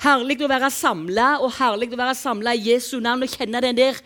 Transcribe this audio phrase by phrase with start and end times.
[0.00, 3.76] Herlig å være samla, og herlig å være samla i Jesu navn og kjenne den
[3.76, 3.98] der,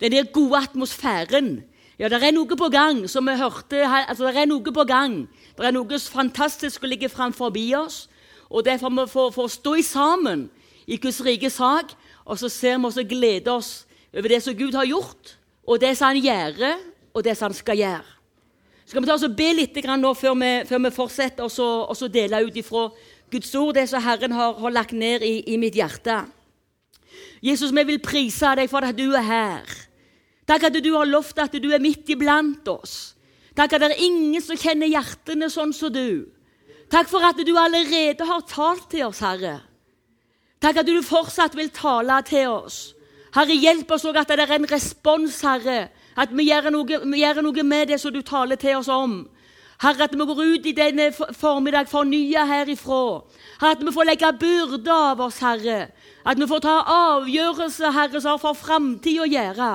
[0.00, 1.58] den der gode atmosfæren.
[2.00, 3.82] Ja, det er noe på gang, som vi hørte.
[3.84, 5.28] altså Det er noe på gang.
[5.56, 8.08] Det er noe fantastisk å ligge framfor oss.
[8.48, 10.48] Og derfor må vi få stå sammen
[10.86, 11.92] i Guds rike sak,
[12.24, 15.80] og så ser vi oss og gleder oss over det som Gud har gjort, og
[15.80, 16.78] det som han gjør,
[17.14, 18.08] og det som han skal gjøre.
[18.84, 22.08] Så skal vi ta oss og be litt nå før vi, før vi fortsetter så
[22.08, 22.88] dele ut ifra
[23.32, 26.20] Guds ord, det som Herren har, har lagt ned i, i, mitt hjerte.
[27.42, 29.72] Jesus, vi vil prise deg for at du er her.
[30.48, 33.14] Takk at du har lovt at du er midt iblant oss.
[33.56, 36.28] Takk at det er ingen som kjenner hjertene sånn som du.
[36.92, 39.60] Takk for at du allerede har talt til oss, Herre.
[40.62, 42.80] Takk at du fortsatt vil tale til oss.
[43.32, 45.86] Herre, hjelp oss òg at det er en respons, Herre.
[46.20, 49.22] At vi gjør, noe, vi gjør noe med det som du taler til oss om.
[49.82, 53.22] Herre, at vi går ut i denne formiddag fornya herifra.
[53.60, 55.88] Herre, at vi får legge byrde av oss, Herre.
[56.24, 59.72] At vi får ta avgjørelser, Herre, som har for framtida å gjøre.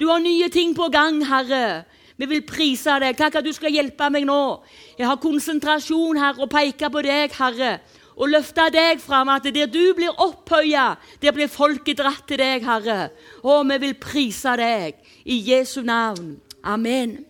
[0.00, 1.84] Du har nye ting på gang, Herre.
[2.16, 3.16] Vi vil prise deg.
[3.16, 4.60] Takk at du skal hjelpe meg nå.
[4.96, 7.78] Jeg har konsentrasjon, Herre, og peker på deg, Herre
[8.20, 9.32] og løfte deg fram.
[9.32, 13.10] At der du blir opphøya, der blir folket dratt til deg, Herre.
[13.42, 16.36] Og vi vil prise deg i Jesu navn.
[16.62, 17.24] Amen.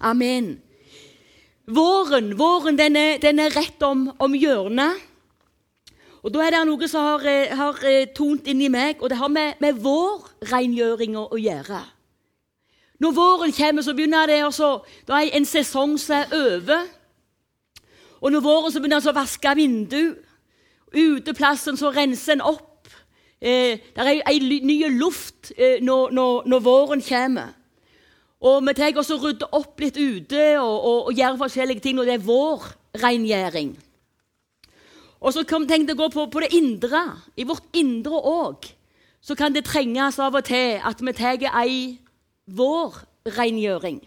[0.00, 0.69] Amen.
[1.66, 5.06] Våren, våren den, er, den er rett om, om, hjørnet.
[6.22, 9.18] Og Da er det noe som har, eh, har eh, tont inni meg, og det
[9.20, 11.80] har med, med vårrengjøringa å gjøre.
[13.00, 16.88] Når våren kommer, så begynner det også, da er en sesong som er over.
[18.20, 20.02] Og når våren så begynner en å vaske vindu.
[20.92, 22.90] Uteplassen så renser en opp.
[23.40, 27.54] Eh, det er ei ny luft eh, når, når, når, våren kommer.
[28.40, 32.08] Og vi tar også rydder opp litt ute og, og, og gjør forskjellige ting når
[32.08, 32.68] det er vår
[33.02, 33.74] rengjøring.
[35.20, 37.02] Og så kom tenk å gå på, på, det indre.
[37.36, 38.70] I vårt indre òg
[39.20, 41.98] så kan det trenges av og til at vi tar ei
[42.48, 43.02] vår
[43.36, 44.00] rengjøring.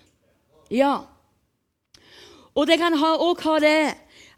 [0.74, 1.04] Ja.
[2.58, 3.78] Og det kan òg ha, ha det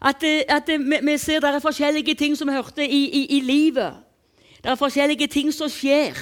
[0.00, 3.40] at, at vi, vi, ser det er forskjellige ting som vi hørte i, i, i,
[3.40, 3.96] livet.
[4.60, 6.18] Det er forskjellige ting som skjer.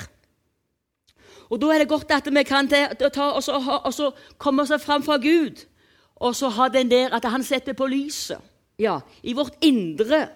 [1.51, 2.89] Og Da er det godt at vi kan ta,
[3.31, 5.65] og, så, og så komme oss fram fra Gud
[6.17, 8.41] og så ha den der at han setter på lyset
[8.79, 10.29] ja, i vårt indre.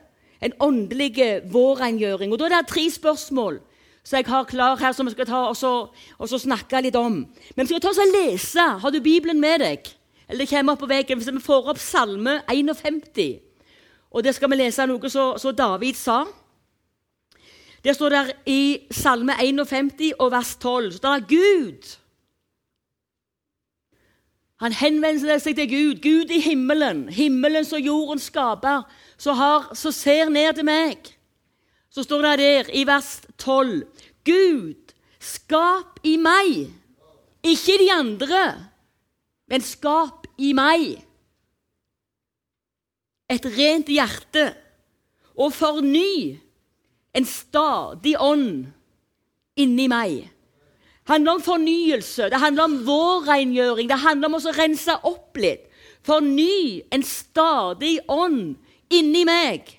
[0.42, 2.32] En åndelig vårrengjøring.
[2.32, 3.60] Og Da er det tre spørsmål
[4.04, 5.88] som jeg har klar her, som vi skal ta og så,
[6.18, 7.26] og så snakke litt om.
[7.56, 8.62] Men vi skal ta oss og lese.
[8.80, 9.90] Har du Bibelen med deg?
[10.28, 13.40] Eller det kommer opp på veggen hvis vi får opp Salme 51.
[14.10, 16.24] Og Der skal vi lese noe som David sa.
[17.84, 21.98] Der står der i Salme 51 og vers 12 så der Gud.
[24.58, 28.82] Han henvender seg til Gud, Gud i himmelen, himmelen som jorden skaper,
[29.18, 31.12] som, ser ned til meg.
[31.94, 33.86] Så står det der i vers 12
[34.26, 36.66] Gud, skap i meg,
[37.46, 38.42] ikke de andre,
[39.46, 40.98] men skap i meg.
[43.30, 44.50] Et rent hjerte.
[45.38, 46.34] Og forny
[47.16, 48.66] en stadig ånd
[49.58, 50.28] inni meg.
[51.08, 55.64] Det handler om fornyelse, det handler om vårrengjøring, det handler om å rense opp litt.
[56.04, 58.56] Forny en stadig ånd
[58.92, 59.72] inni meg.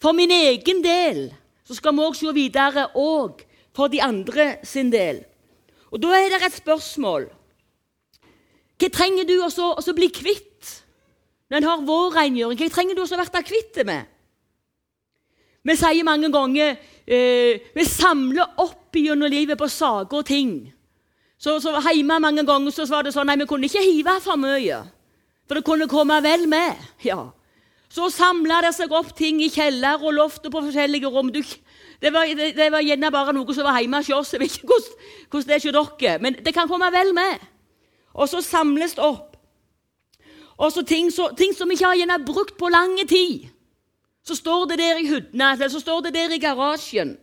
[0.00, 1.28] For min egen del
[1.66, 3.42] så skal vi òg se videre og
[3.76, 5.24] for de andre sin del.
[5.90, 7.28] Og Da er det et spørsmål
[8.80, 10.68] hva trenger du å bli kvitt
[11.50, 12.56] når en har vårrengjøring?
[12.56, 14.06] Hva trenger du å bli kvitt det med?
[15.64, 20.54] Vi sier mange ganger eh, Vi samler opp gjennom livet på saker og ting.
[21.40, 24.40] Så, så Hjemme mange ganger så var det sånn nei, vi kunne ikke hive for
[24.40, 24.80] mye.
[25.48, 26.80] For det kunne komme vel med.
[27.04, 27.30] ja.
[27.90, 31.32] Så samla det seg opp ting i kjeller og loft og på forskjellige rom.
[31.34, 34.34] Du, det, var, det, var, gjerne bare noe som var hjemme hos oss.
[34.36, 37.42] Jeg vet ikke hvordan, det er hos dere, men det kan komme vel med.
[38.14, 39.34] Og så samles det opp.
[40.60, 43.48] Og så ting, ting som vi ikke har gjerne brukt på lang tid.
[44.26, 47.16] Så står det der i hyttene, eller så står det der i garasjen.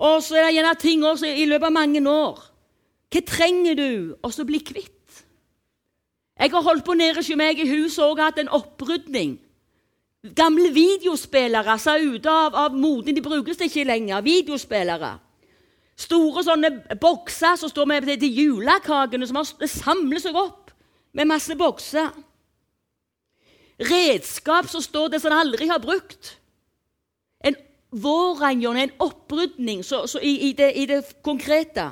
[0.00, 2.40] Og så er det gjerne ting også i løpet av mange år.
[3.10, 4.96] Hva trenger du å bli kvitt?
[6.40, 9.34] Jeg har holdt på nede hos meg i huset og hatt en opprydning.
[10.36, 13.16] Gamle videospillere sa ute av, av moten.
[13.16, 14.22] De brukes ikke lenger.
[14.24, 15.14] Videospillere.
[16.00, 20.72] Store sånne bokser som står med til julekakene, som har, samler seg opp
[21.12, 22.08] med masse bokser.
[23.80, 26.34] Redskap som står der som han aldri har brukt.
[27.44, 27.56] En
[27.90, 31.88] vårrengjørning, en opprydning så, så i, i, det, i, det, konkrete.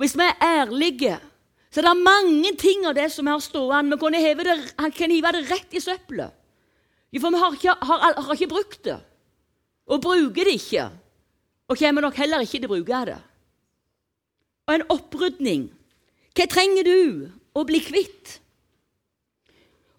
[0.00, 1.18] Hvis vi er ærlige,
[1.70, 3.96] så er det mange ting av det som vi har stående.
[3.96, 4.56] Vi kan hive det,
[4.96, 6.32] kan hive det rett i søppelet.
[7.20, 8.98] For vi har ikke, har, har ikke brukt det.
[9.90, 10.88] og bruker det ikke.
[11.68, 13.18] Og kommer nok heller ikke til å bruke det.
[14.66, 15.68] Og en opprydning.
[16.34, 18.39] Hva trenger du å bli kvitt?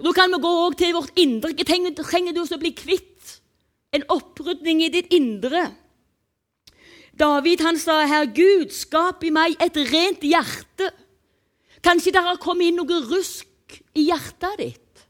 [0.01, 1.53] Og Da kan vi gå til vårt indre.
[1.53, 3.37] Hva trenger, trenger du å bli kvitt?
[3.93, 5.75] En opprydning i ditt indre.
[7.13, 10.89] David han sa, 'Herr Gud, skap i meg et rent hjerte.'
[11.83, 15.05] Kanskje det har kommet inn noe rusk i hjertet ditt.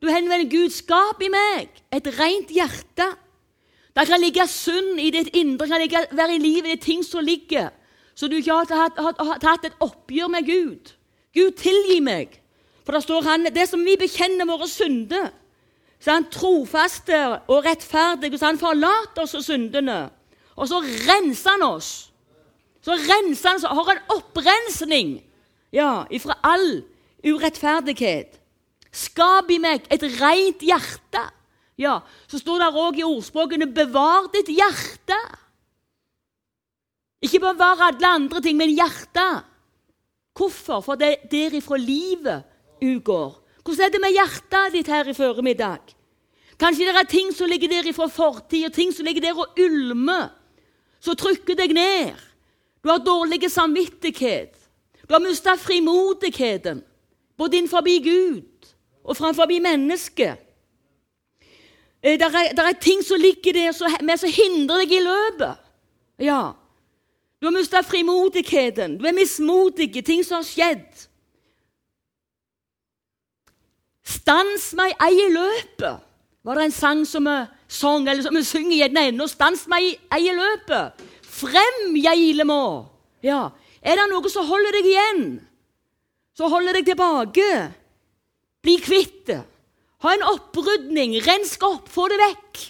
[0.00, 3.16] Du henvender Gud, skap i meg et rent hjerte.
[3.96, 7.02] Det kan ligge synd i ditt indre, det kan ligge, være i livet det ting
[7.04, 7.70] som ligger,
[8.14, 10.92] så du ikke har tatt et oppgjør med Gud.
[11.34, 12.39] Gud, tilgi meg.
[12.84, 15.30] For det står han, det som vi bekjenner våre synder,
[16.00, 17.18] så er han trofaste
[17.52, 20.06] og rettferdig, så han forlater oss syndene.
[20.56, 21.90] Og så renser han oss.
[22.80, 25.18] Så renser han oss, har en opprensning
[25.76, 26.80] ja, ifra all
[27.24, 28.38] urettferdighet.
[28.90, 31.26] Skap i meg et rent hjerte.
[31.80, 35.20] Ja, Så står det òg i ordspråkene 'bevar ditt hjerte'.
[37.22, 39.44] Ikke bevar alle andre ting, men hjertet.
[40.36, 40.80] Hvorfor?
[40.80, 42.49] For det er derifra livet
[42.82, 43.36] utgår.
[43.64, 45.94] Hvordan er det med hjertet ditt her i formiddag?
[46.60, 49.56] Kanskje det er ting som ligger der fra fortid, og ting som ligger der og
[49.60, 50.28] ulmer,
[51.00, 52.18] som trykker deg ned.
[52.84, 54.56] Du har dårlig samvittighet.
[55.08, 56.82] Du har mista frimodigheten,
[57.36, 58.68] både innenfor Gud
[59.04, 60.36] og framfor mennesket.
[62.02, 63.88] Det er, er, ting som ligger der som,
[64.30, 65.56] hindrer deg i løpet.
[66.18, 66.52] Ja.
[67.40, 71.08] Du har mista frimodigheten, du er mismodig, ting som har skjedd.
[74.10, 76.06] Stans meg ei i løpet,
[76.46, 77.36] var det en sang som vi
[77.70, 79.28] sang, eller som vi synger gjerne ennå.
[79.30, 81.04] Stans meg ei i løpet.
[81.22, 82.62] Frem, jeg ile må.
[83.24, 83.50] Ja.
[83.80, 85.22] Er det noe som holder deg igjen?
[86.36, 87.46] Så holder deg tilbake.
[88.64, 89.40] Bli kvitt det.
[90.00, 91.18] Ha en opprydning.
[91.24, 91.88] Rensk opp.
[91.92, 92.60] Få det vekk.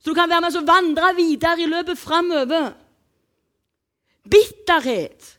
[0.00, 2.72] Så du kan være med og vandre videre i løpet framover.
[4.24, 5.36] Bitterhet.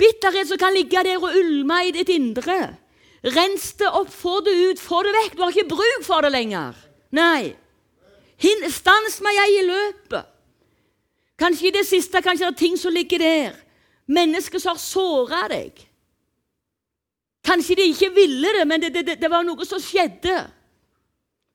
[0.00, 2.60] Bitterhet som kan ligge der og ulme i ditt indre.
[3.24, 5.36] Rens det opp, få det ut, få det vekk.
[5.36, 6.76] Du har ikke bruk for det lenger.
[7.12, 7.52] Nei.
[8.72, 10.30] Stans meg jeg i løpet.
[11.40, 13.58] Kanskje i det siste kanskje det er ting som ligger der.
[14.10, 15.76] Mennesker som har såra deg.
[17.44, 20.36] Kanskje de ikke ville det, men det, det, det, var noe som skjedde.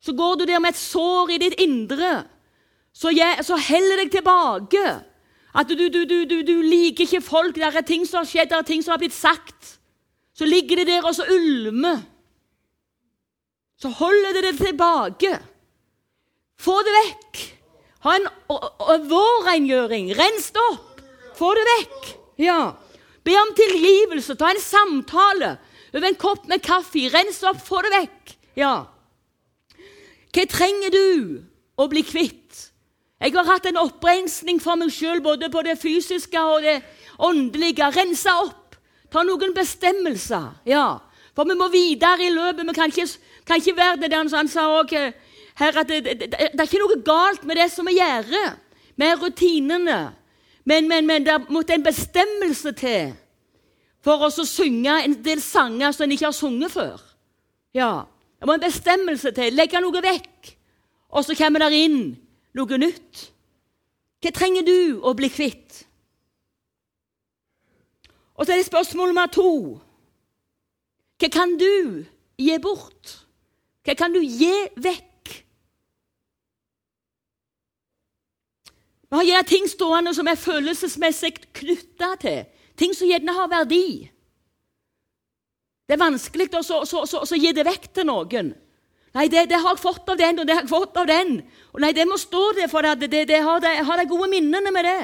[0.01, 2.23] Så går du der med et sår i ditt indre.
[2.93, 4.85] Så, jeg, så heller deg tilbake.
[5.55, 7.55] At du, du, du, du, liker ikke folk.
[7.55, 9.74] Det er ting som har skjedd, det er ting som har blitt sagt.
[10.35, 12.01] Så ligger det der og så ulmer.
[13.79, 15.31] Så holder det det tilbake.
[16.59, 17.43] Få det vekk.
[18.05, 20.11] Ha en vårrengjøring.
[20.17, 20.99] Rens det opp.
[21.35, 22.11] Få det vekk.
[22.43, 22.59] Ja.
[23.25, 24.35] Be om tilgivelse.
[24.35, 25.55] Ta en samtale
[25.95, 27.07] over en kopp med kaffe.
[27.13, 28.35] Rens opp, få det vekk.
[28.59, 28.75] Ja.
[30.35, 31.07] Hva trenger du
[31.79, 32.41] å bli kvitt?
[33.23, 36.81] Jeg har hatt en opprensning for meg sjøl, både på det fysiske og det
[37.23, 37.87] åndelige.
[37.95, 38.64] Rensa opp.
[39.15, 40.49] Ta noen bestemmelser.
[40.67, 40.99] Ja.
[41.35, 42.67] For vi må videre i løpet.
[42.67, 43.07] Vi kan ikke,
[43.47, 44.91] kan ikke være det der han sa òg
[45.55, 48.57] her at det, det, det, det, er ikke noe galt med det som vi gjør,
[48.99, 49.99] med rutinene.
[50.67, 53.13] Men, men, men det måtte en bestemmelse til
[54.05, 56.99] for oss å synge en del sanger som en ikke har sunget før.
[57.73, 59.55] Ja, Det må en bestemmelse til.
[59.55, 60.49] Legge noe vekk.
[61.15, 62.01] Og så kommer det inn
[62.53, 63.21] noe nytt.
[64.21, 65.84] Hva trenger du å bli kvitt?
[68.35, 69.51] Og så er det spørsmål nummer to.
[71.19, 72.03] Hva kan du
[72.37, 73.19] gi bort?
[73.85, 75.11] Hva kan du gi vekk?
[79.05, 82.43] Vi har gjerne ting stående som er følelsesmessig knytta til.
[82.75, 84.09] Ting som gjerne har verdi.
[85.85, 88.55] Det er vanskelig å så, så, så, gi det vekk til noen.
[89.15, 91.37] Nei, det, det, har jeg fått av den, og det har jeg fått av den.
[91.71, 94.73] Og nei, det må stå der, for det, det, det har, har de gode minnene
[94.75, 95.03] med det.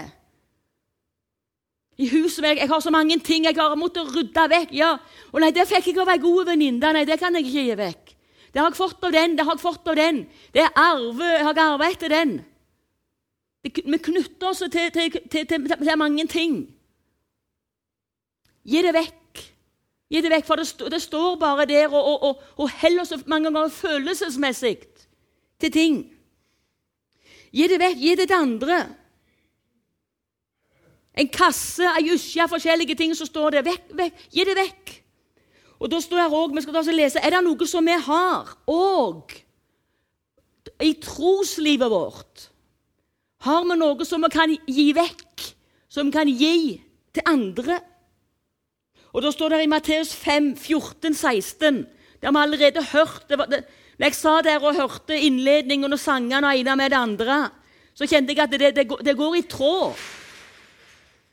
[2.00, 4.72] I huset jeg, jeg har så mange ting jeg har måttet rydde vekk.
[4.74, 4.96] ja.
[5.32, 6.94] Og nei, det fikk jeg av ei god venninne.
[6.96, 8.14] Nei, det kan jeg ikke gi vekk.
[8.52, 10.26] Det har jeg fått av den, det har jeg fått av den.
[10.52, 12.34] Det er arve, jeg har arvet etter den.
[13.64, 16.64] Vi knytter oss til, til, til, til, mange ting.
[18.66, 19.44] Gi det vekk.
[20.12, 23.22] Gi det vekk, For det, det står bare der og, og, og, og heller så
[23.26, 24.80] mange ganger følelsesmessig
[25.62, 26.02] til ting.
[27.54, 28.02] Gi det vekk.
[28.02, 28.82] Gi det til andre.
[31.18, 33.66] En kasse, ei usje, forskjellige ting som står der.
[33.68, 34.28] Vekk, vekk.
[34.32, 34.94] Gi det vekk.
[35.82, 38.52] Og da står det òg, vi skal ta lese, er det noe som vi har
[38.70, 39.34] òg
[40.86, 42.48] i troslivet vårt?
[43.42, 45.48] Har vi noe som vi kan gi vekk,
[45.90, 46.78] som vi kan gi
[47.14, 47.80] til andre?
[49.12, 51.82] Og Da står det i Matteus 5, 14, 16
[52.22, 53.26] Det har vi allerede hørt.
[53.28, 53.66] Det det,
[54.00, 57.50] jeg sa der og hørte innledningen og sangene og ene med det andre,
[57.94, 59.98] så kjente jeg at det, det går i tråd.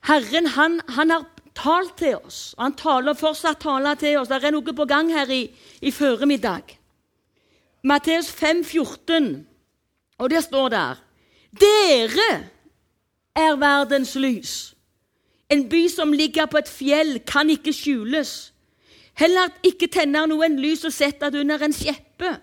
[0.06, 4.28] Herren han, han, har talt til oss, og han taler fortsatt taler til oss.
[4.30, 5.42] Det er noe på gang her i,
[5.82, 6.76] i føremiddag.
[7.82, 9.46] Matteus 5, 14,
[10.18, 11.02] og det står der
[11.58, 12.30] Dere
[13.34, 14.74] er verdens lys.
[15.48, 18.52] En by som ligger på et fjell, kan ikke skjules.
[19.18, 22.36] Heller ikke tenner noen lys og setter det under en skjeppe,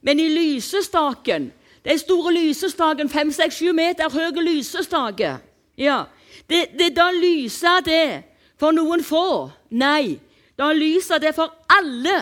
[0.00, 1.52] men i lysestaken
[1.82, 5.32] Den store lysestaken, fem, seks, sju meter høy lysestake.
[5.74, 6.04] Ja,
[6.48, 8.22] det, det, Da lyser det
[8.60, 9.50] for noen få.
[9.70, 10.18] Nei,
[10.56, 12.18] da lyser det for alle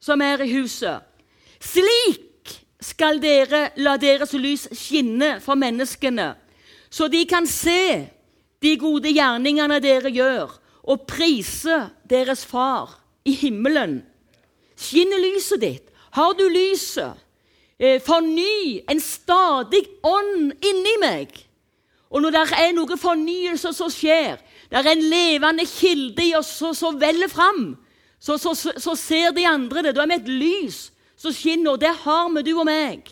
[0.00, 1.04] som er i huset.
[1.60, 6.32] Slik skal dere la deres lys skinne for menneskene,
[6.90, 8.08] så de kan se
[8.60, 10.52] de gode gjerningene dere gjør,
[10.90, 11.76] og prise
[12.08, 14.00] deres far i himmelen.
[14.80, 15.86] Skinner lyset ditt?
[16.16, 17.12] Har du lyset?
[17.78, 21.30] Eh, forny en stadig ånd inni meg.
[22.10, 24.40] Og når det er noe fornyelse som skjer,
[24.70, 27.76] det er en levende kilde i oss som veller fram,
[28.20, 29.94] så, så, så, ser de andre det.
[29.96, 30.80] Da er vi et lys
[31.16, 33.08] som skinner, og det har vi, du og meg,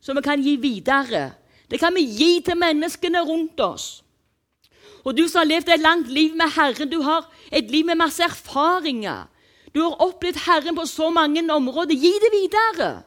[0.00, 1.28] som vi kan gi videre.
[1.68, 3.88] Det kan vi gi til menneskene rundt oss.
[5.04, 7.98] Og du som har levd et langt liv med Herren, du har et liv med
[7.98, 9.26] masse erfaringer.
[9.74, 11.94] Du har opplevd Herren på så mange områder.
[11.94, 13.02] Gi det videre.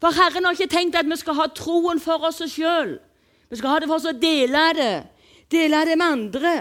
[0.00, 2.98] For Herren har ikke tenkt at vi skal ha troen for oss sjøl.
[3.50, 4.94] Vi skal ha det for oss å dele det.
[5.50, 6.54] Dele det med andre.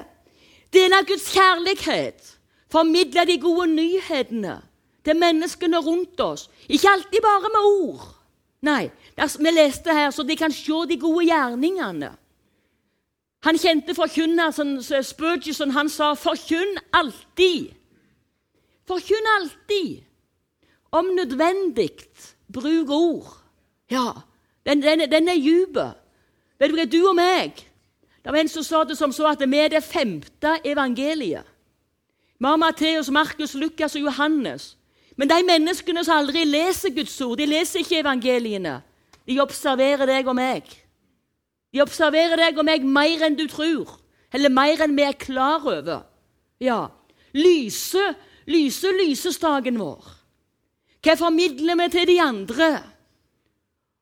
[0.73, 2.33] Dele Guds kjærlighet.
[2.71, 4.57] Formidle de gode nyhetene
[5.05, 6.49] til menneskene rundt oss.
[6.67, 8.09] Ikke alltid bare med ord.
[8.63, 12.13] Nei, vi leste her så de kan se de gode gjerningene.
[13.43, 15.71] Han kjente forkynneren Spurgeon.
[15.71, 17.73] Han sa 'forkynn alltid'.
[18.87, 20.03] Forkynn alltid.
[20.91, 21.91] Om nødvendig,
[22.53, 23.37] bruk ord.
[23.91, 24.11] Ja,
[24.65, 25.77] den, den, den er dyp.
[26.63, 27.57] Vet du hva, du og meg
[28.23, 31.43] Det var en som sa det som så at vi er det femte evangeliet.
[32.39, 34.77] Vi har Matteus, Markus, Lukas og Johannes.
[35.19, 38.77] Men de menneskene som aldri leser Guds ord, de leser ikke evangeliene.
[39.27, 40.71] De observerer deg og meg.
[41.75, 43.97] De observerer deg og meg mer enn du tror,
[44.31, 46.05] eller mer enn vi er klar over.
[46.63, 46.87] Ja,
[47.33, 48.13] Lyse
[48.45, 50.03] lyse lysestaken vår?
[51.03, 52.67] Hva formidler vi til de andre?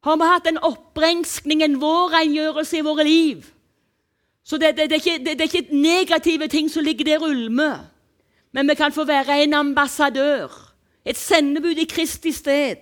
[0.01, 3.45] Har vi hatt en opprenskning, en vårrengjørelse i våre liv?
[4.43, 7.83] Så det, det, det, er ikke, det, er ikke negative ting som ligger der ulmer.
[8.51, 10.49] Men vi kan få være en ambassadør,
[11.05, 12.81] et sendebud i Kristi sted.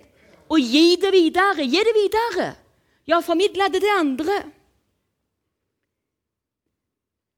[0.49, 1.67] Og gi det videre.
[1.67, 2.53] Gi det videre.
[3.07, 4.39] Ja, formidle det til andre.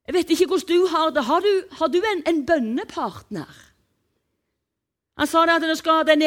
[0.08, 1.24] Jeg vet ikke hvordan du har det.
[1.24, 3.52] Har du, har du en, en bønnepartner?
[5.18, 6.22] Han sa det at det skal den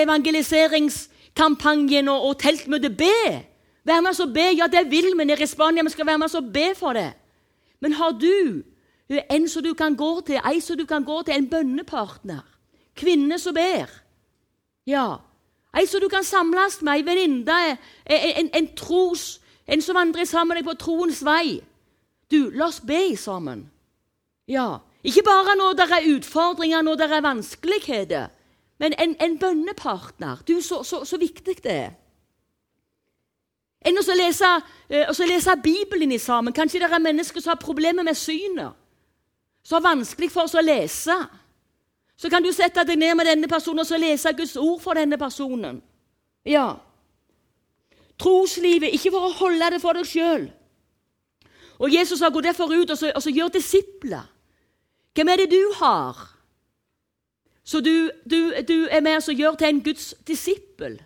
[1.35, 3.45] evangeliseringskampanjen og, og teltmøtet be.
[3.85, 4.55] Vær med oss og be.
[4.57, 5.83] Ja, det vil vi nede i Spania.
[5.83, 7.13] Vi skal være med oss og be for det.
[7.81, 8.63] Men har du
[9.31, 12.43] en som du kan gå til, ei som du kan gå til, en bønnepartner?
[12.97, 13.91] Kvinne som ber?
[14.87, 15.17] Ja.
[15.77, 20.25] Ei som du kan samles med, ei venninne, en, en, en, tros, en som vandrer
[20.25, 21.61] sammen deg på troens vei.
[22.31, 23.69] Du, la oss be sammen.
[24.49, 24.79] Ja.
[25.05, 28.31] Ikke bare når det er utfordringer, når det er vanskeligheter.
[28.85, 31.93] Men en, en bønnepartner Du, så, så, så, viktig det er.
[33.85, 34.49] Enn å lese,
[34.93, 36.53] uh, lese Bibelen i sammen.
[36.57, 38.77] Kanskje det er mennesker som har problemer med synet.
[39.65, 41.17] Som har vanskelig for oss å lese.
[42.17, 45.01] Så kan du sette deg ned med denne personen og så lese Guds ord for
[45.01, 45.81] denne personen.
[46.45, 46.77] Ja.
[48.21, 50.47] Troslivet, ikke for å holde det for deg sjøl.
[51.81, 54.29] Og Jesus har gått derfor ut og så, og så gjør disipler.
[55.17, 56.34] Hvem er det du har?
[57.65, 60.99] Så du, du, du er med og gjør til en Guds disippel.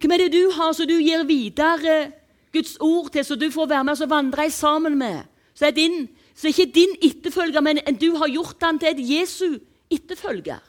[0.00, 2.12] Hvem er det du har som du gir videre
[2.52, 5.24] Guds ord til, så du får være med og vandre sammen med?
[5.54, 9.02] Så er, din, så er ikke din etterfølger, men du har gjort han til et
[9.10, 9.58] Jesu
[9.90, 10.60] etterfølger.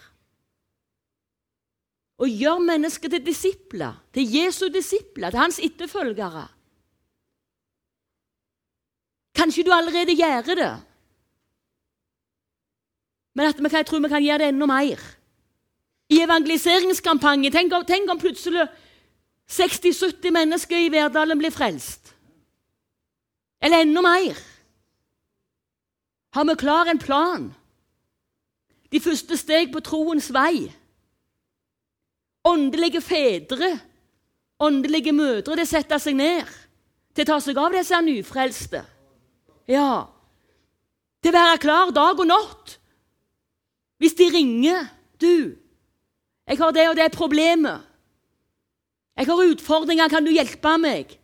[2.17, 6.47] Og gjør mennesker til disipler, til Jesu disipler, til hans etterfølgere.
[9.35, 10.73] Kanskje du allerede gjør det.
[13.35, 15.01] Men at jeg tror vi kan gjøre det enda mer.
[16.09, 18.67] I evangeliseringskampanje tenk, tenk om plutselig
[19.49, 22.13] 60-70 mennesker i Verdalen blir frelst.
[23.61, 24.37] Eller enda mer.
[26.35, 27.53] Har vi klar en plan?
[28.91, 30.69] De første steg på troens vei.
[32.45, 33.71] Åndelige fedre,
[34.59, 36.51] åndelige mødre, det setter seg ned
[37.15, 38.83] til å ta seg av disse nyfrelste.
[39.67, 40.05] Ja.
[41.23, 42.75] Til å være klar dag og natt
[43.97, 44.85] hvis de ringer
[45.21, 45.55] 'Du,
[46.47, 47.81] jeg har det og det problemet.'
[49.17, 50.07] 'Jeg har utfordringer.
[50.07, 51.19] Kan du hjelpe meg?'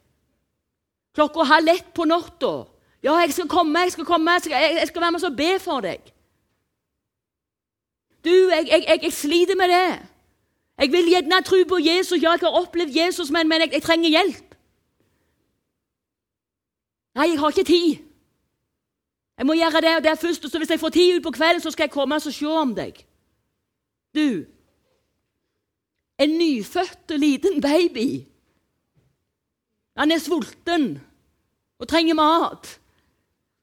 [1.13, 2.65] klokka halv ett på natta.
[3.03, 5.59] Ja, jeg skal komme, jeg skal komme, jeg skal, jeg skal være med og be
[5.59, 6.11] for deg.
[8.23, 9.99] Du, jeg, jeg, jeg, sliter med det.
[10.77, 12.21] Jeg vil gjerne tro på Jesus.
[12.21, 14.55] Ja, jeg har opplevd Jesus, men, men jeg, trenger hjelp.
[17.17, 18.10] Nei, jeg har ikke tid.
[19.41, 20.45] Jeg må gjøre det og det først.
[20.45, 22.45] og så Hvis jeg får tid ut på kvelden, så skal jeg komme og se
[22.45, 23.05] om deg.
[24.15, 24.45] Du,
[26.19, 28.25] en nyfødt liten baby
[29.97, 31.01] Han er sulten
[31.79, 32.79] og trenger mat.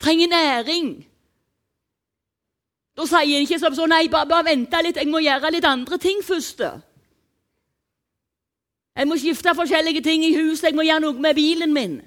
[0.00, 1.06] Trenger næring.
[2.96, 5.98] Da sier han ikke sånn Nei, bare, bare vent litt, jeg må gjøre litt andre
[5.98, 6.60] ting først.
[8.96, 12.00] Jeg må skifte forskjellige ting i huset, jeg må gjøre noe med bilen min.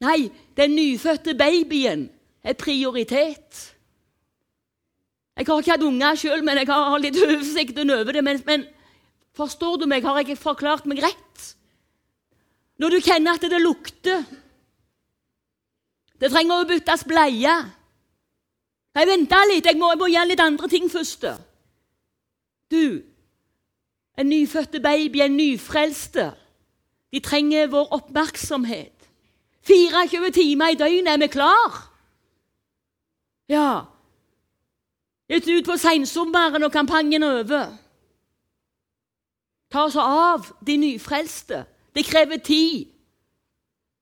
[0.00, 2.08] Nei, den nyfødte babyen
[2.42, 3.60] er prioritet.
[5.36, 8.24] Jeg har ikke hatt unger sjøl, men jeg har litt oversikt over det.
[8.24, 8.66] Men, men,
[9.36, 10.04] forstår du meg?
[10.04, 11.46] Har jeg forklart meg rett?
[12.82, 14.24] Når du kjenner at det lukter
[16.18, 17.54] Det trenger å byttes bleie.
[18.94, 21.24] Jeg venter litt, jeg må, jeg må gjøre litt andre ting først.
[22.70, 23.02] Du,
[24.14, 26.28] en nyfødte baby, en nyfrelste,
[27.10, 29.08] de trenger vår oppmerksomhet.
[29.66, 31.80] 24 timer i døgnet er vi klar.
[33.48, 33.86] Ja.
[35.32, 37.66] Ut på sensommeren og kampanjen er over.
[39.72, 41.64] Ta oss av de nyfrelste.
[41.94, 42.88] Det krever tid.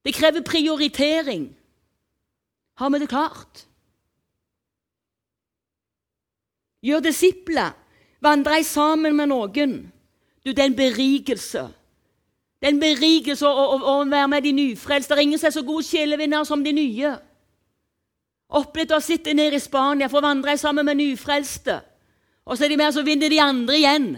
[0.05, 1.57] Det krever prioritering.
[2.75, 3.67] Har vi det klart?
[6.83, 7.77] Gjør disipler.
[8.21, 9.75] Vandre sammen med noen.
[10.45, 11.69] Du, det er en berikelse.
[12.61, 15.17] Det er en berikelse å, å, å være med de nyfrelste.
[15.21, 17.13] Ingen som er så god sjelevinner som de nye.
[18.51, 21.79] Opplevd å sitte nede i Spania for å vandre sammen med nyfrelste.
[22.47, 24.09] Og så er de med, så vinner de andre igjen.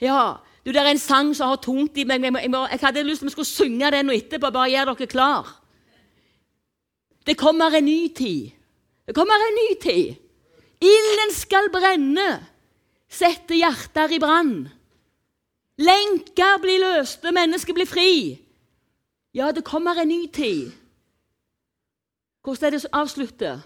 [0.00, 2.24] Ja, du, Det er en sang som har tungt i meg.
[2.24, 4.52] Jeg, jeg, jeg hadde lyst til å skulle synge den og etterpå.
[4.52, 5.52] Bare gjør dere klar.
[7.26, 8.50] Det kommer en ny tid.
[9.06, 10.16] Det kommer en ny tid.
[10.80, 12.28] Ilden skal brenne,
[13.10, 14.54] sette hjerter i brann.
[15.80, 18.12] Lenker blir løste, mennesker blir fri.
[19.36, 20.70] Ja, det kommer en ny tid.
[22.42, 23.58] Hvordan er det som avslutter?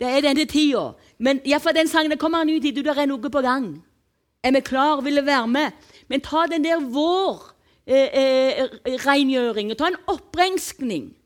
[0.00, 0.92] Det er denne tida.
[1.18, 2.76] Men iallfall den sangen, kommer en ny tid.
[2.76, 3.84] Du, der er noe på gang.
[4.42, 5.00] Er vi klar?
[5.04, 5.70] Vil vi være med?
[6.08, 9.70] Men ta den der vår-rengjøringen.
[9.70, 11.16] Eh, eh, ta en opprenskning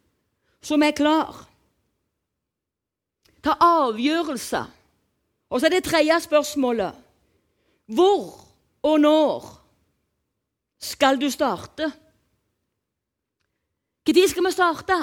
[0.63, 1.49] som er klar.
[3.45, 4.65] Ta avgjørelser.
[5.51, 6.93] Og så er det tredje spørsmålet.
[7.87, 8.41] Hvor
[8.83, 9.61] og når
[10.81, 11.93] skal du starte?
[14.07, 14.97] Når skal vi starte?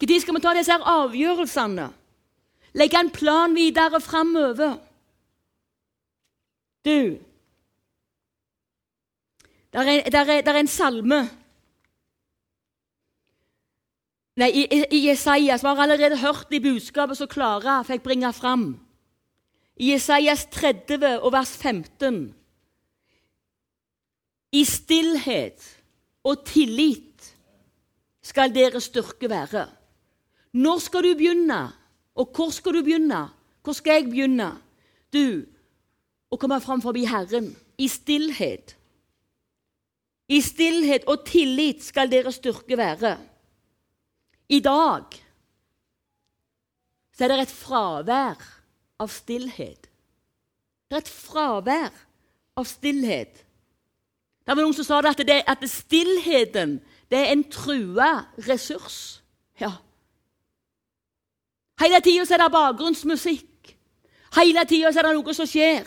[0.00, 1.88] Når skal vi ta disse avgjørelsene?
[2.74, 4.78] Legge en plan videre framover?
[6.84, 7.18] Du
[9.72, 11.30] Der er, der, er, der er, en salme
[14.36, 18.80] Nei, I, i Jesajas Vi har allerede hørt de budskapet så Klara fikk bringe fram.
[19.76, 22.34] I Jesajas 30 og vers 15
[24.52, 25.68] I stillhet
[26.24, 27.11] og tillit
[28.22, 29.66] skal deres styrke være.
[30.52, 31.62] Når skal du begynne,
[32.14, 33.28] og hvor skal du begynne?
[33.62, 34.52] Hvor skal jeg begynne?
[35.12, 35.44] Du,
[36.32, 38.76] å komme fram forbi Herren i stillhet.
[40.32, 43.16] I stillhet og tillit skal deres styrke være.
[44.48, 45.18] I dag
[47.12, 48.44] så er det et fravær
[49.02, 49.88] av stillhet.
[50.88, 51.92] Det er et fravær
[52.56, 53.42] av stillhet.
[54.42, 56.78] Det var noen som sa det at, det, at stillheten
[57.12, 58.12] det er en trua
[58.48, 59.22] ressurs.
[59.60, 59.70] Ja.
[61.82, 63.74] Hele tida er det bakgrunnsmusikk.
[64.38, 65.84] Hele tida er det noe som skjer.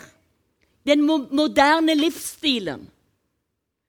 [0.86, 2.92] Den moderne livsstilen.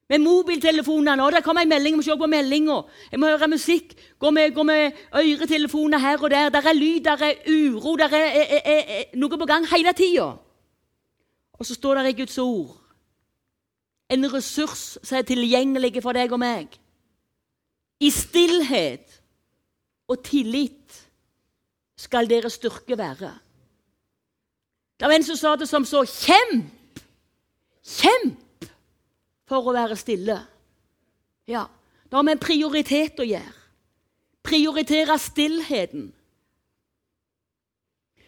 [0.08, 1.22] Med mobiltelefonene.
[1.22, 4.30] og 'Der kommer en melding, jeg må se på meldinga.' 'Jeg må høre musikk.' Gå
[4.30, 6.48] med, gå med øretelefoner her og der.
[6.48, 9.92] Der er lyd, der er uro, der er, er, er, er noe på gang hele
[9.92, 10.36] tida.
[11.52, 12.86] Og så står det i Guds ord
[14.10, 16.78] en ressurs som er tilgjengelig for deg og meg.
[18.00, 19.20] I stillhet
[20.08, 21.02] og tillit
[21.96, 23.32] skal deres styrke være.
[24.96, 27.00] Det var en som sa det som så Kjemp!
[27.84, 28.42] Kjemp!
[29.46, 30.36] for å være stille.
[31.46, 31.66] Ja,
[32.10, 33.54] da har vi en prioritet å gjøre.
[34.46, 36.08] Prioritere stillheten.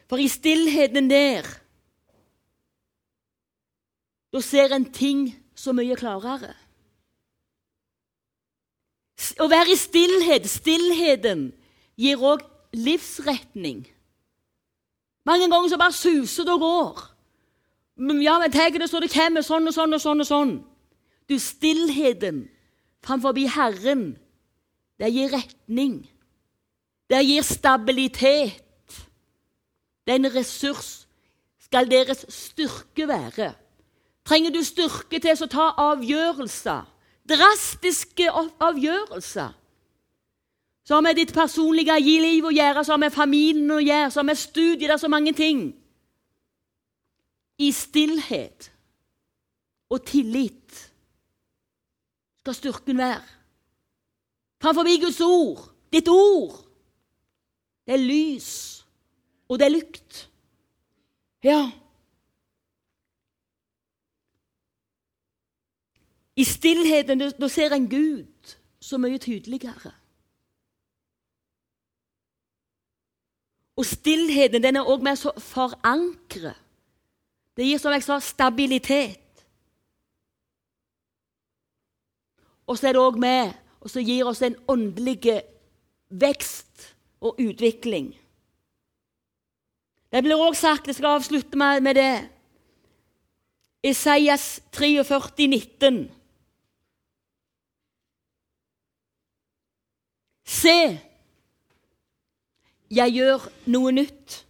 [0.08, 1.46] For i stillheten der
[4.28, 6.50] Da ser en ting så mye klarere.
[9.38, 11.48] Å være i stillhet, stillheten,
[11.98, 12.44] gir òg
[12.76, 13.82] livsretning.
[15.26, 17.00] Mange ganger så bare suser det og går.
[18.22, 20.54] Ja, men tar det så det kommer sånn og sånn og sånn og sånn.
[21.28, 22.46] Du, stillheten
[23.04, 24.16] framfor Herren,
[24.98, 26.06] det gir retning.
[27.10, 28.62] Det gir stabilitet.
[30.06, 31.06] Det er en ressurs.
[31.60, 33.52] Skal deres styrke være.
[34.24, 36.86] Trenger du styrke til å ta avgjørelser?
[37.28, 39.54] Drastiske avgjørelser.
[40.88, 44.40] Som vi ditt personlige liv å gjøre, som vi familien å gjøre, som har vi
[44.40, 45.66] studier, det er så mange ting.
[47.58, 48.70] I stillhet
[49.90, 50.78] og tillit
[52.40, 53.26] skal styrken være.
[54.62, 56.56] Framfor Guds ord, ditt ord.
[57.84, 58.48] Det er lys,
[59.48, 60.24] og det er lykt.
[61.44, 61.60] Ja.
[66.38, 69.92] I stillheten da ser en Gud så mye tydeligere.
[73.78, 76.54] Og stillheten den er òg med å forankre.
[77.58, 79.42] Det gir, som jeg sa, stabilitet.
[82.66, 85.38] Og så er det òg med og så gir oss en åndelig
[86.08, 86.88] vekst
[87.20, 88.10] og utvikling.
[90.12, 92.28] Det blir òg sagt Jeg skal avslutte med det.
[93.82, 96.17] Isaias 43, 19.
[100.58, 100.78] Se,
[102.90, 104.42] jeg gjør noe nytt.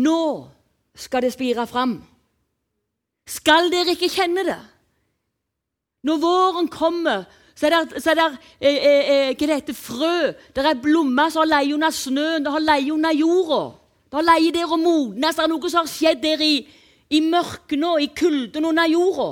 [0.00, 0.20] Nå
[0.96, 1.98] skal det spire fram.
[3.28, 4.60] Skal dere ikke kjenne det?
[6.04, 7.24] Når våren kommer,
[7.56, 8.26] så er det, så er det
[8.60, 10.32] eh, eh, eh hva det heter, frø.
[10.54, 13.62] Det er blomster som har leid under snøen, det har leid under jorda.
[14.10, 15.36] Det har leid der og modnes.
[15.36, 16.54] Det er noe som har skjedd der i,
[17.10, 19.30] i mørket nå, i kulden under jorda.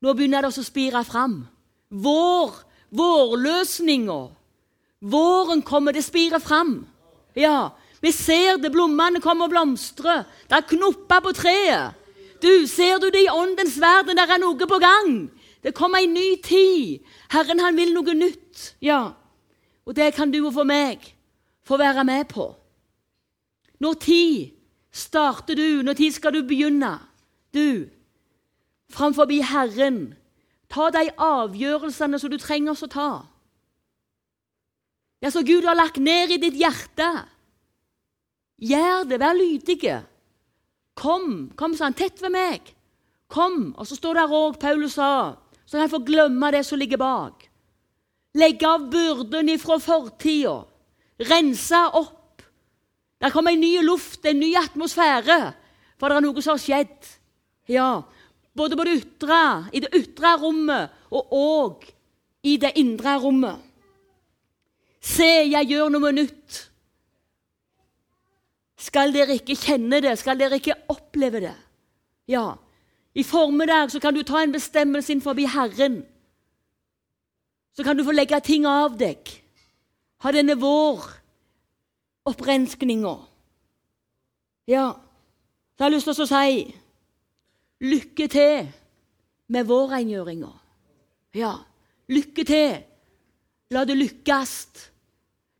[0.00, 1.40] Nå begynner det å spire fram.
[1.90, 2.54] Vår,
[2.94, 4.18] vårløsninga.
[5.00, 6.86] Våren kommer, det spirer fram.
[7.36, 10.22] Ja, Vi ser det, blommene kommer og blomstrer.
[10.46, 11.96] Det er knopper på treet.
[12.42, 14.14] Du, Ser du det i åndens verden?
[14.16, 15.30] Der er noe på gang.
[15.62, 17.02] Det kommer en ny tid.
[17.30, 18.74] Herren han vil noe nytt.
[18.80, 19.12] Ja,
[19.84, 21.00] Og det kan du og for meg
[21.64, 22.54] få være med på.
[23.80, 24.50] Når tid
[24.92, 25.82] starter du?
[25.82, 26.98] Når tid skal du begynne?
[27.54, 27.88] Du,
[28.92, 30.14] framfor Herren.
[30.68, 33.10] Ta de avgjørelsene som du trenger å ta.
[35.20, 37.08] Ja, så Gud har lagt ned i ditt hjerte.
[38.58, 40.02] Gjør det, vær lydige.
[40.98, 42.72] Kom, kom, sa han, tett ved meg.
[43.30, 43.72] Kom.
[43.78, 47.00] Og så står det òg Paulus sa, så kan jeg få glemme det som ligger
[47.00, 47.46] bak.
[48.38, 50.60] Legge av byrden ifra fortida.
[51.28, 52.42] Rense opp.
[53.18, 55.38] Der kommer en ny luft, en ny atmosfære.
[55.98, 57.08] For det er noe som har skjedd.
[57.68, 57.90] Ja,
[58.58, 59.42] både på det ytre,
[59.72, 61.86] i det ytre rommet og òg
[62.46, 63.62] i det indre rommet.
[65.00, 66.64] Se, jeg gjør noe nytt.
[68.78, 70.14] Skal dere ikke kjenne det?
[70.20, 71.56] Skal dere ikke oppleve det?
[72.30, 72.52] Ja.
[73.14, 76.02] I formiddag så kan du ta en bestemmelse inn forbi Herren.
[77.74, 79.30] Så kan du få legge ting av deg.
[80.22, 81.06] Ha denne vår
[82.28, 83.16] opprenskninga.
[84.68, 84.92] Ja,
[85.74, 86.87] så har jeg lyst til å si
[87.80, 88.68] Lykke til
[89.48, 90.50] med vårrengjøringa.
[91.38, 91.54] Ja,
[92.10, 92.76] lykke til.
[93.70, 94.54] La det lykkes.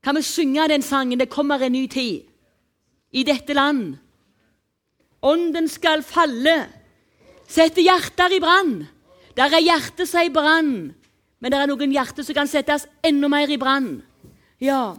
[0.02, 1.18] Kan vi synge den sangen?
[1.20, 2.26] Det kommer en ny tid
[3.12, 3.96] i dette land.
[5.22, 6.56] Ånden skal falle.
[7.48, 8.86] Sette hjerter i brann.
[9.36, 10.90] Der er hjertet seg i brann,
[11.38, 14.00] men det er noen hjerter som kan settes enda mer i brann.
[14.58, 14.96] Ja,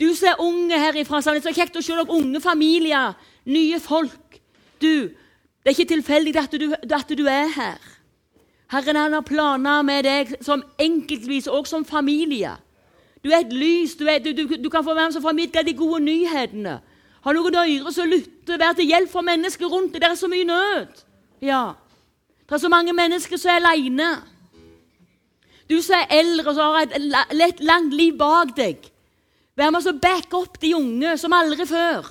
[0.00, 3.12] du som er unge herifra, så er det så kjekt å se dere unge familier,
[3.44, 4.40] nye folk.
[4.80, 5.12] Du,
[5.66, 7.78] det er ikke tilfeldig at du, at du er her.
[8.70, 12.52] Herren han har planer med deg som enkeltvis og som familie.
[13.24, 13.96] Du er et lys.
[13.98, 16.76] Du, er, du, du, du kan få være med og formidle de gode nyhetene.
[17.24, 20.04] Ha noen ører som lytter, vær til hjelp for mennesker rundt deg.
[20.04, 21.02] Det er så mye nød.
[21.42, 21.62] Ja.
[22.46, 24.10] Det er så mange mennesker som er aleine.
[25.66, 28.86] Du som er eldre og har et langt liv bak deg.
[29.58, 32.06] Vær med og back opp de unge som aldri før.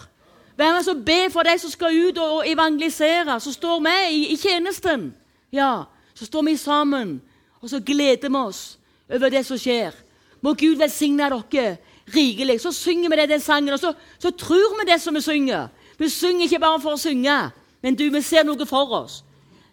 [0.57, 4.33] Vær med og be for de som skal ut og evangelisere, Så står vi i,
[4.33, 5.13] i tjenesten.
[5.51, 7.21] Ja, Så står vi sammen,
[7.61, 9.91] og så gleder vi oss over det som skjer.
[10.41, 11.77] Må Gud velsigne dere
[12.15, 12.61] rikelig.
[12.61, 15.67] Så synger vi det, den sangen, og så, så tror vi det som vi synger.
[15.97, 19.23] Vi synger ikke bare for å synge, men du, vi ser noe for oss.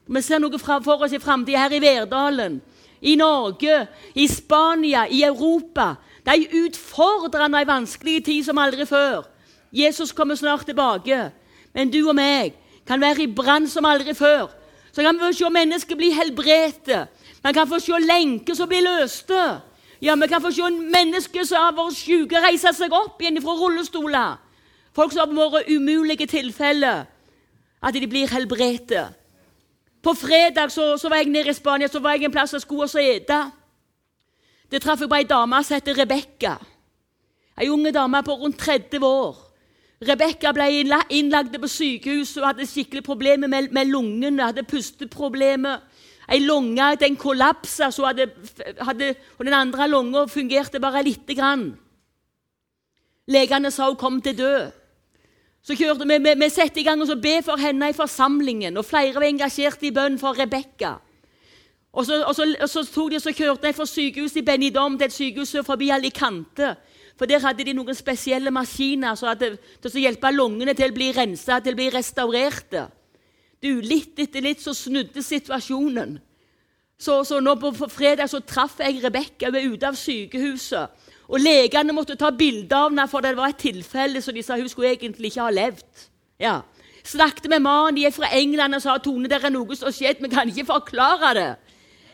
[0.06, 2.60] Vi ser noe for oss i framtida her i Verdalen,
[3.00, 5.94] i Norge, i Spania, i Europa.
[6.24, 9.26] Det er en utfordrende vanskelig tid som aldri før.
[9.72, 11.30] Jesus kommer snart tilbake.
[11.74, 12.54] Men du og meg
[12.86, 14.50] kan være i brann som aldri før.
[14.92, 17.06] Så kan vi få se mennesker bli helbredte.
[17.44, 19.60] Man kan få se lenker som blir løste.
[20.02, 23.54] Ja, Vi kan få se mennesker som har vært syke, reise seg opp igjen fra
[23.54, 24.36] rullestoler.
[24.92, 27.06] Folk som har vært umulige tilfeller.
[27.82, 29.08] At de blir helbredte.
[30.02, 32.60] På fredag så, så, var jeg nede i Spania så var jeg en plass jeg
[32.60, 33.38] skulle også ete.
[34.70, 36.56] Der traff jeg på ei dame som heter Rebekka.
[37.60, 39.41] Ei unge dame på rundt 30 år.
[40.02, 40.66] Rebekka ble
[41.14, 44.48] innlagt på sykehus og hadde skikkelig problemer med, med lungene.
[44.48, 45.80] hadde pusteproblemer.
[46.32, 48.28] Ei lunge den kollapsa, så hadde,
[48.80, 51.72] hadde, og den andre lunga fungerte bare lite grann.
[53.28, 54.70] Legene sa hun kom til død.
[55.62, 58.86] Så kjørte vi, vi, vi sette i gang og be for henne i forsamlingen, og
[58.86, 60.96] flere var engasjert i bønn for Rebekka.
[61.92, 65.06] Og så, og, så, og så, de, så kjørte jeg fra sykehuset i Benidom til
[65.06, 66.72] et sykehus forbi Alicante.
[67.18, 71.12] For Der hadde de noen spesielle maskiner som hadde, til hjelpe lungene til å bli
[71.14, 72.88] rensa, til å bli restaurerte.
[73.62, 76.16] Du, Litt etter litt så snudde situasjonen.
[77.02, 81.08] Så, så nå på, på fredag så traff jeg Rebekka Hun er ute av sykehuset.
[81.32, 84.58] Og Legene måtte ta bilde av henne, for det var et tilfelle så de sa
[84.58, 86.06] hun skulle egentlig ikke ha levd.
[86.42, 86.56] Ja.
[87.06, 89.96] Snakket med mannen de er fra England og sa Tone, det er noe som har
[89.96, 91.50] skjedd, vi kan ikke forklare det.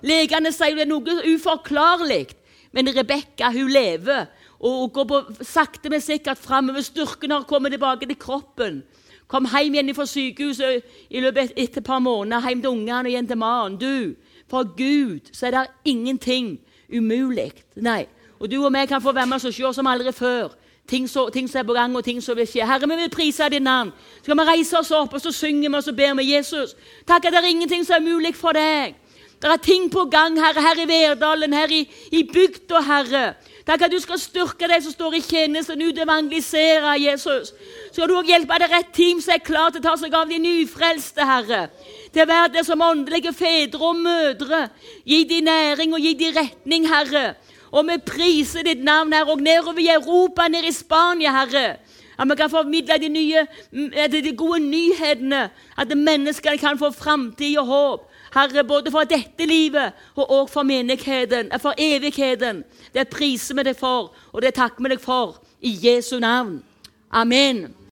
[0.06, 2.28] Legene sier det er noe uforklarlig.
[2.72, 4.28] Men Rebekka hun lever
[4.60, 6.82] og går på, sakte, men sikkert framover.
[6.82, 8.82] Styrken har kommet tilbake til kroppen.
[9.28, 13.10] Kom hjem igjen fra sykehuset i løpet etter et par måneder, hjem til ungene og
[13.10, 13.76] igjen til mannen.
[13.78, 14.14] Du,
[14.48, 16.56] for Gud så er det ingenting
[16.88, 17.52] umulig.
[17.76, 18.06] Nei,
[18.40, 20.56] og du og vi kan få være med oss og se som aldri før.
[20.88, 22.64] Ting, så, ting som er på gang, og ting som vil skje.
[22.64, 23.90] Herre, vi vil prise ditt navn.
[24.22, 26.72] Så kan vi reise oss opp, og så synger vi og så ber vi Jesus.
[27.06, 28.96] Takk at det er ingenting som er mulig for deg.
[29.38, 33.26] Det er ting på gang, Herre, her i Verdalen, her i, i bygda, Herre.
[33.68, 37.52] Takk at du skal styrke de som står i tjenesten, ut evangelisere, Jesus.
[37.52, 40.16] Så skal du også hjelpe det rett team som er klar til å ta seg
[40.16, 41.68] av de nyfrelste, Herre.
[42.10, 44.64] Til å være det som åndelige fedre og mødre.
[45.06, 47.36] Gi de næring og gi de retning, Herre.
[47.70, 51.76] Og vi priser ditt navn, her og nedover i Europa, ned i Spania, Herre.
[52.18, 55.50] At vi kan formidle de, nye, mm, de gode nyhetene.
[55.78, 58.07] At menneskene kan få framtid og håp.
[58.34, 62.64] Herre, både for dette livet og også for menigheten, for evigheten.
[62.94, 66.62] Det priser vi deg for, og det takker vi deg for i Jesu navn.
[67.10, 67.87] Amen.